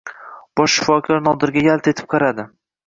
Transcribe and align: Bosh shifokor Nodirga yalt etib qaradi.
Bosh 0.61 0.71
shifokor 0.77 1.23
Nodirga 1.29 1.67
yalt 1.69 1.95
etib 1.95 2.11
qaradi. 2.17 2.53